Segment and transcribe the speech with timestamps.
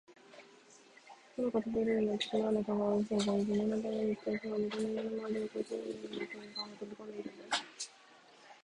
[1.37, 3.53] 窓からとびおりるなんて、つまらない考えはよしたほうがいいぜ。
[3.55, 7.63] 念のためにいっておくがね、この家のまわりは、五十人の警官がとりかこんでいるんだよ。